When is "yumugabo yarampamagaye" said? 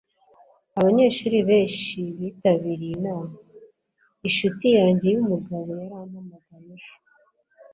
5.13-6.69